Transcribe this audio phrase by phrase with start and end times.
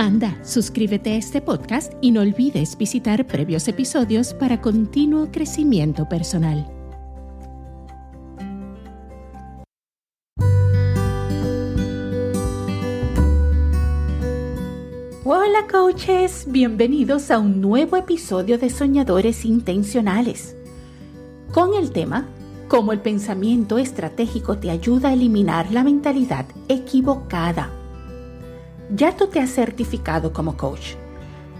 [0.00, 6.66] Anda, suscríbete a este podcast y no olvides visitar previos episodios para continuo crecimiento personal.
[15.22, 20.56] Hola coaches, bienvenidos a un nuevo episodio de Soñadores Intencionales.
[21.52, 22.26] Con el tema,
[22.68, 27.70] cómo el pensamiento estratégico te ayuda a eliminar la mentalidad equivocada
[28.94, 30.94] ya tú te has certificado como coach.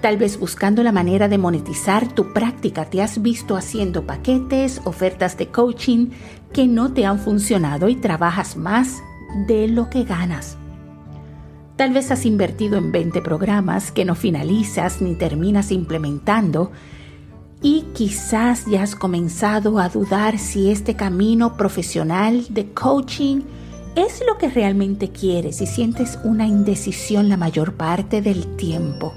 [0.00, 5.36] Tal vez buscando la manera de monetizar tu práctica te has visto haciendo paquetes, ofertas
[5.36, 6.08] de coaching
[6.52, 9.02] que no te han funcionado y trabajas más
[9.46, 10.56] de lo que ganas.
[11.76, 16.72] Tal vez has invertido en 20 programas que no finalizas ni terminas implementando
[17.62, 23.42] y quizás ya has comenzado a dudar si este camino profesional de coaching
[23.96, 29.14] es lo que realmente quieres y sientes una indecisión la mayor parte del tiempo.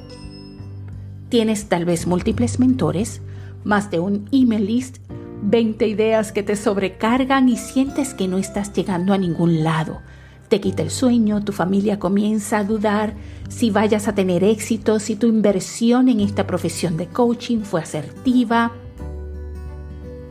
[1.30, 3.22] Tienes tal vez múltiples mentores,
[3.64, 4.98] más de un email list,
[5.44, 10.02] 20 ideas que te sobrecargan y sientes que no estás llegando a ningún lado.
[10.48, 13.16] Te quita el sueño, tu familia comienza a dudar
[13.50, 18.72] si vayas a tener éxito, si tu inversión en esta profesión de coaching fue asertiva.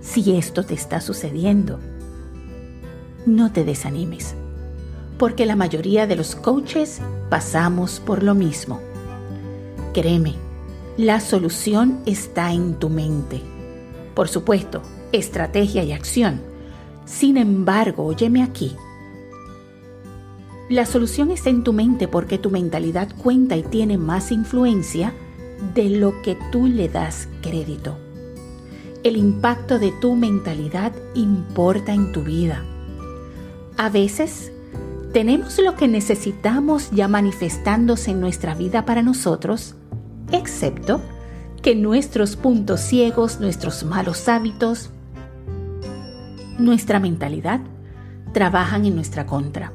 [0.01, 1.79] Si esto te está sucediendo,
[3.27, 4.34] no te desanimes,
[5.19, 8.81] porque la mayoría de los coaches pasamos por lo mismo.
[9.92, 10.34] Créeme,
[10.97, 13.41] la solución está en tu mente.
[14.14, 16.41] Por supuesto, estrategia y acción.
[17.05, 18.77] Sin embargo, óyeme aquí.
[20.69, 25.13] La solución está en tu mente porque tu mentalidad cuenta y tiene más influencia
[25.75, 27.98] de lo que tú le das crédito.
[29.02, 32.64] El impacto de tu mentalidad importa en tu vida.
[33.77, 34.52] A veces
[35.12, 39.74] tenemos lo que necesitamos ya manifestándose en nuestra vida para nosotros,
[40.30, 41.00] excepto
[41.62, 44.90] que nuestros puntos ciegos, nuestros malos hábitos,
[46.58, 47.60] nuestra mentalidad
[48.33, 49.72] trabajan en nuestra contra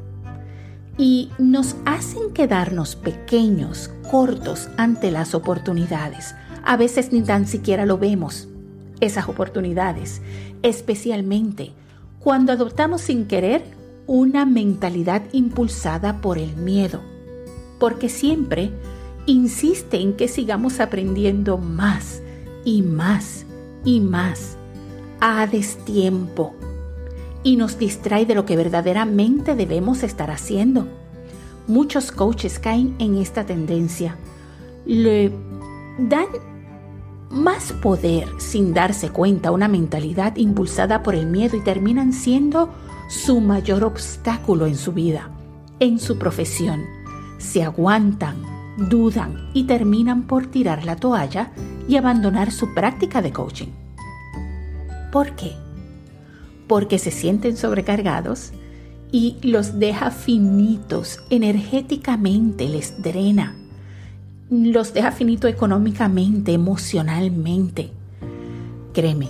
[0.97, 6.35] y nos hacen quedarnos pequeños, cortos ante las oportunidades.
[6.65, 8.47] A veces ni tan siquiera lo vemos,
[8.99, 10.21] esas oportunidades,
[10.63, 11.73] especialmente
[12.19, 13.76] cuando adoptamos sin querer
[14.07, 17.01] una mentalidad impulsada por el miedo,
[17.77, 18.71] porque siempre
[19.25, 22.21] insiste en que sigamos aprendiendo más
[22.63, 23.45] y más
[23.83, 24.57] y más
[25.19, 26.55] a destiempo
[27.43, 30.87] y nos distrae de lo que verdaderamente debemos estar haciendo.
[31.67, 34.15] Muchos coaches caen en esta tendencia.
[34.85, 35.31] Le
[35.99, 36.27] dan
[37.29, 42.69] más poder sin darse cuenta a una mentalidad impulsada por el miedo y terminan siendo
[43.07, 45.29] su mayor obstáculo en su vida,
[45.79, 46.83] en su profesión.
[47.37, 48.35] Se aguantan,
[48.77, 51.51] dudan y terminan por tirar la toalla
[51.87, 53.69] y abandonar su práctica de coaching.
[55.11, 55.53] ¿Por qué?
[56.67, 58.51] Porque se sienten sobrecargados
[59.11, 63.55] y los deja finitos energéticamente, les drena.
[64.49, 67.91] Los deja finito económicamente, emocionalmente.
[68.93, 69.29] Créeme,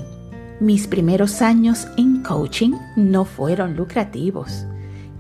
[0.59, 4.65] mis primeros años en coaching no fueron lucrativos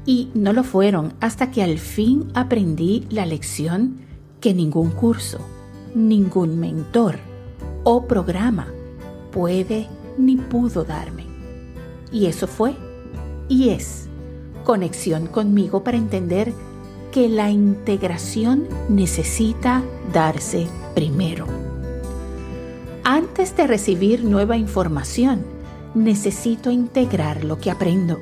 [0.05, 3.97] y no lo fueron hasta que al fin aprendí la lección
[4.41, 5.39] que ningún curso,
[5.93, 7.17] ningún mentor
[7.83, 8.67] o programa
[9.31, 9.87] puede
[10.17, 11.25] ni pudo darme.
[12.11, 12.75] Y eso fue
[13.47, 14.07] y es
[14.63, 16.53] conexión conmigo para entender
[17.11, 19.83] que la integración necesita
[20.13, 21.66] darse primero.
[23.09, 25.45] Antes de recibir nueva información,
[25.95, 28.19] necesito integrar lo que aprendo.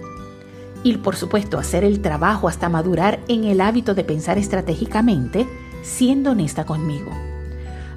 [0.84, 5.48] Y por supuesto hacer el trabajo hasta madurar en el hábito de pensar estratégicamente,
[5.82, 7.10] siendo honesta conmigo.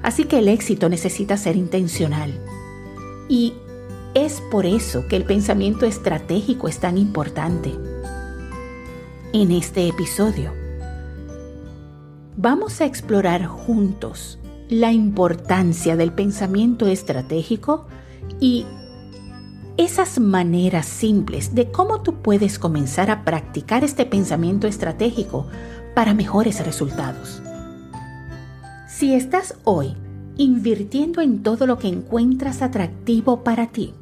[0.01, 2.33] Así que el éxito necesita ser intencional.
[3.27, 3.53] Y
[4.15, 7.71] es por eso que el pensamiento estratégico es tan importante.
[9.31, 10.53] En este episodio,
[12.35, 14.38] vamos a explorar juntos
[14.69, 17.87] la importancia del pensamiento estratégico
[18.39, 18.65] y
[19.77, 25.47] esas maneras simples de cómo tú puedes comenzar a practicar este pensamiento estratégico
[25.95, 27.41] para mejores resultados.
[28.87, 29.95] Si estás hoy
[30.37, 33.93] invirtiendo en todo lo que encuentras atractivo para ti,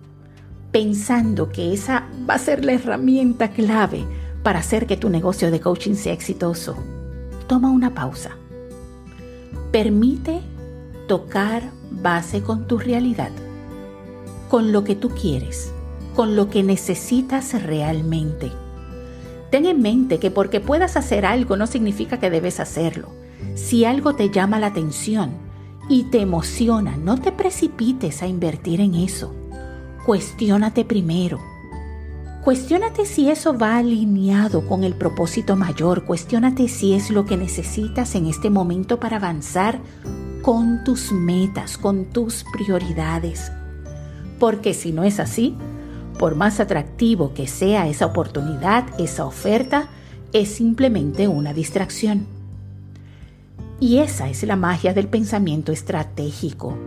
[0.72, 4.04] pensando que esa va a ser la herramienta clave
[4.44, 6.76] para hacer que tu negocio de coaching sea exitoso,
[7.48, 8.32] toma una pausa.
[9.72, 10.42] Permite
[11.08, 13.32] tocar base con tu realidad,
[14.50, 15.72] con lo que tú quieres,
[16.16, 18.52] con lo que necesitas realmente.
[19.50, 23.10] Ten en mente que porque puedas hacer algo no significa que debes hacerlo.
[23.56, 25.32] Si algo te llama la atención
[25.90, 29.34] y te emociona, no te precipites a invertir en eso.
[30.06, 31.40] Cuestiónate primero.
[32.44, 36.06] Cuestiónate si eso va alineado con el propósito mayor.
[36.06, 39.82] Cuestiónate si es lo que necesitas en este momento para avanzar
[40.48, 43.52] con tus metas, con tus prioridades.
[44.40, 45.58] Porque si no es así,
[46.18, 49.90] por más atractivo que sea esa oportunidad, esa oferta,
[50.32, 52.28] es simplemente una distracción.
[53.82, 56.78] Y esa es la magia del pensamiento estratégico.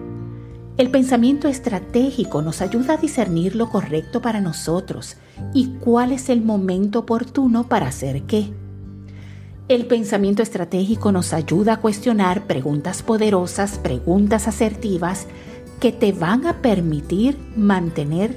[0.79, 5.19] El pensamiento estratégico nos ayuda a discernir lo correcto para nosotros
[5.53, 8.55] y cuál es el momento oportuno para hacer qué.
[9.71, 15.29] El pensamiento estratégico nos ayuda a cuestionar preguntas poderosas, preguntas asertivas
[15.79, 18.37] que te van a permitir mantener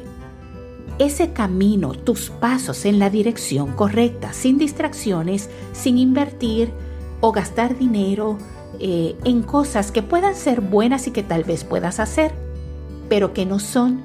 [0.99, 6.69] ese camino, tus pasos en la dirección correcta, sin distracciones, sin invertir
[7.19, 8.37] o gastar dinero
[8.79, 12.31] eh, en cosas que puedan ser buenas y que tal vez puedas hacer,
[13.09, 14.03] pero que no son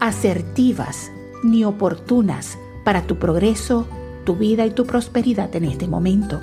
[0.00, 1.10] asertivas
[1.42, 3.86] ni oportunas para tu progreso,
[4.26, 6.42] tu vida y tu prosperidad en este momento.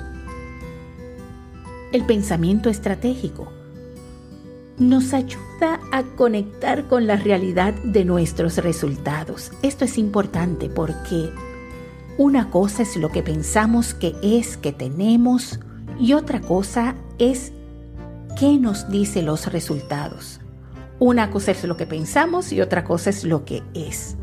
[1.92, 3.52] El pensamiento estratégico
[4.78, 9.52] nos ayuda a conectar con la realidad de nuestros resultados.
[9.62, 11.30] Esto es importante porque
[12.18, 15.60] una cosa es lo que pensamos que es, que tenemos,
[15.98, 17.52] y otra cosa es
[18.38, 20.40] qué nos dice los resultados.
[20.98, 24.16] Una cosa es lo que pensamos y otra cosa es lo que es.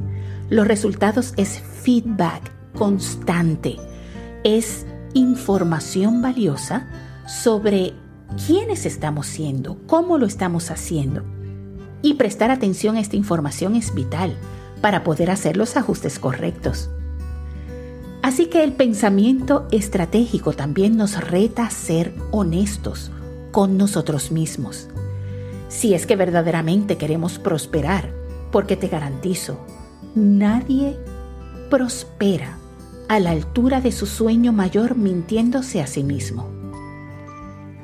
[0.50, 3.78] Los resultados es feedback constante,
[4.44, 6.88] es información valiosa
[7.28, 7.94] sobre
[8.46, 11.24] quiénes estamos siendo, cómo lo estamos haciendo.
[12.02, 14.36] Y prestar atención a esta información es vital
[14.82, 16.90] para poder hacer los ajustes correctos.
[18.22, 23.12] Así que el pensamiento estratégico también nos reta a ser honestos
[23.52, 24.88] con nosotros mismos.
[25.70, 28.10] Si es que verdaderamente queremos prosperar,
[28.52, 29.60] porque te garantizo,
[30.16, 30.98] nadie
[31.70, 32.58] prospera
[33.10, 36.63] a la altura de su sueño mayor mintiéndose a sí mismo.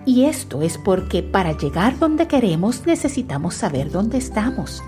[0.09, 4.81] Y esto es porque para llegar donde queremos necesitamos saber dónde estamos.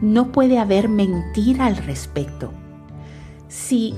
[0.00, 2.52] No puede haber mentira al respecto.
[3.48, 3.96] Si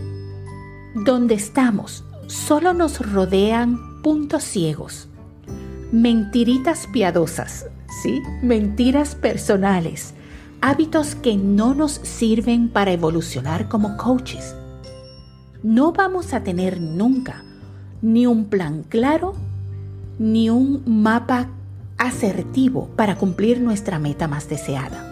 [0.95, 5.09] donde estamos solo nos rodean puntos ciegos,
[5.93, 7.67] mentiritas piadosas,
[8.03, 8.23] ¿sí?
[8.43, 10.15] Mentiras personales,
[10.63, 14.57] hábitos que no nos sirven para evolucionar como coaches.
[15.63, 17.45] No vamos a tener nunca
[18.01, 19.35] ni un plan claro
[20.19, 21.49] ni un mapa
[21.99, 25.09] asertivo para cumplir nuestra meta más deseada.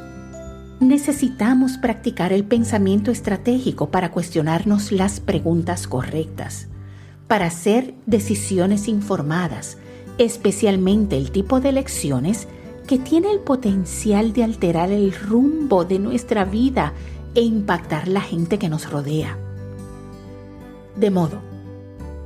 [0.81, 6.69] Necesitamos practicar el pensamiento estratégico para cuestionarnos las preguntas correctas,
[7.29, 9.76] para hacer decisiones informadas,
[10.19, 12.49] especialmente el tipo de elecciones
[12.87, 16.93] que tiene el potencial de alterar el rumbo de nuestra vida
[17.34, 19.39] e impactar la gente que nos rodea.
[20.96, 21.41] De modo,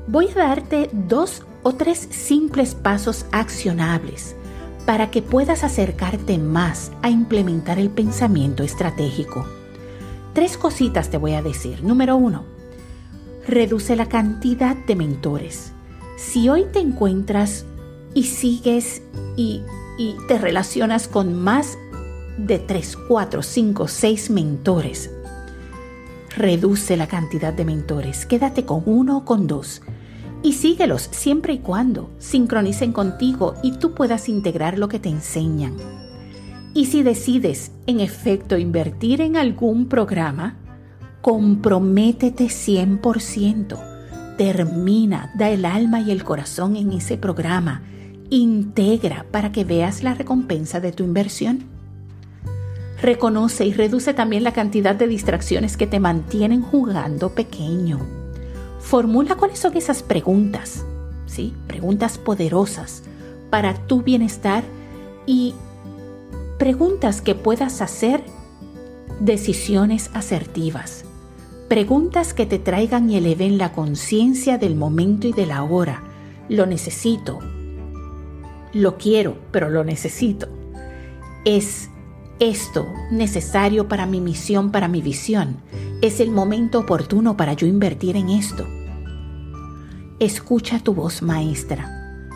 [0.07, 4.37] voy a darte dos o tres simples pasos accionables
[4.87, 9.47] para que puedas acercarte más a implementar el pensamiento estratégico.
[10.35, 11.83] Tres cositas te voy a decir.
[11.83, 12.45] Número uno,
[13.49, 15.73] reduce la cantidad de mentores.
[16.17, 17.65] Si hoy te encuentras
[18.13, 19.03] y sigues
[19.37, 19.63] y,
[19.99, 21.79] y te relacionas con más
[22.37, 25.11] de tres, cuatro, cinco, seis mentores,
[26.37, 28.27] reduce la cantidad de mentores.
[28.27, 29.81] Quédate con uno o con dos
[30.45, 35.75] y síguelos siempre y cuando sincronicen contigo y tú puedas integrar lo que te enseñan.
[36.75, 40.57] Y si decides, en efecto, invertir en algún programa,
[41.23, 44.37] comprométete 100%.
[44.37, 47.83] Termina, da el alma y el corazón en ese programa.
[48.29, 51.65] Integra para que veas la recompensa de tu inversión.
[53.01, 58.24] Reconoce y reduce también la cantidad de distracciones que te mantienen jugando pequeño
[58.85, 60.85] Formula cuáles son esas preguntas,
[61.25, 61.55] ¿sí?
[61.67, 63.03] Preguntas poderosas
[63.49, 64.63] para tu bienestar
[65.25, 65.55] y
[66.59, 68.23] preguntas que puedas hacer
[69.21, 71.07] decisiones asertivas.
[71.67, 76.03] Preguntas que te traigan y eleven la conciencia del momento y de la hora.
[76.51, 77.39] Lo necesito.
[78.75, 80.47] Lo quiero, pero lo necesito.
[81.47, 81.89] Es
[82.39, 85.57] esto necesario para mi misión, para mi visión.
[86.05, 88.67] Es el momento oportuno para yo invertir en esto.
[90.19, 92.29] Escucha tu voz maestra.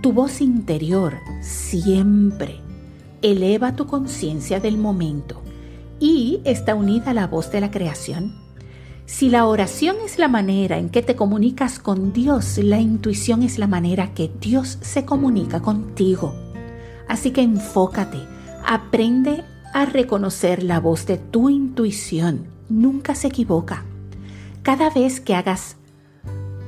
[0.00, 2.60] Tu voz interior siempre
[3.22, 5.42] eleva tu conciencia del momento
[5.98, 8.32] y está unida a la voz de la creación.
[9.06, 13.58] Si la oración es la manera en que te comunicas con Dios, la intuición es
[13.58, 16.32] la manera que Dios se comunica contigo.
[17.08, 18.18] Así que enfócate,
[18.64, 19.42] aprende
[19.74, 22.54] a reconocer la voz de tu intuición.
[22.68, 23.84] Nunca se equivoca.
[24.62, 25.76] Cada vez que hagas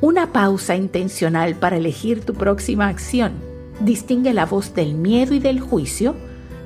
[0.00, 3.32] una pausa intencional para elegir tu próxima acción,
[3.80, 6.14] distingue la voz del miedo y del juicio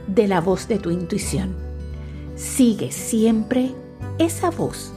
[0.06, 1.54] de la voz de tu intuición.
[2.36, 3.70] Sigue siempre
[4.18, 4.92] esa voz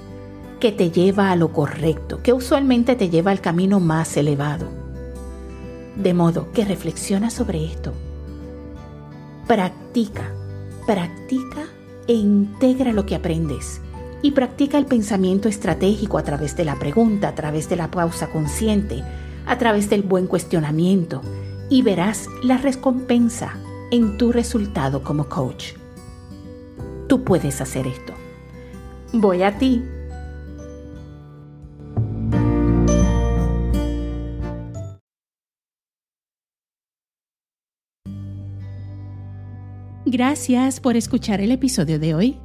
[0.60, 4.68] que te lleva a lo correcto, que usualmente te lleva al camino más elevado.
[5.96, 7.94] De modo que reflexiona sobre esto.
[9.48, 10.34] Practica,
[10.86, 11.68] practica
[12.08, 13.80] e integra lo que aprendes.
[14.26, 18.32] Y practica el pensamiento estratégico a través de la pregunta, a través de la pausa
[18.32, 19.04] consciente,
[19.46, 21.22] a través del buen cuestionamiento.
[21.70, 23.54] Y verás la recompensa
[23.92, 25.74] en tu resultado como coach.
[27.08, 28.14] Tú puedes hacer esto.
[29.14, 29.84] Voy a ti.
[40.08, 42.45] Gracias por escuchar el episodio de hoy.